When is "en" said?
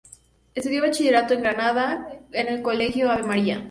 1.35-1.41, 2.31-2.47